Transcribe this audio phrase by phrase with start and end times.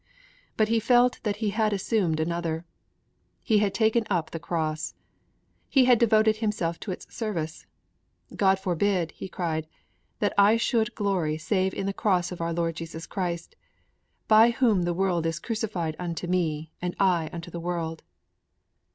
[0.57, 2.65] But he felt that he had assumed another.
[3.43, 4.95] He had taken up the Cross.
[5.69, 7.67] He had devoted himself to its service.
[8.35, 9.67] 'God forbid,' he cried,
[10.19, 13.55] '_that I should glory save in the Cross of our Lord Jesus Christ,
[14.27, 18.01] by whom the world is crucified unto me and I unto the world.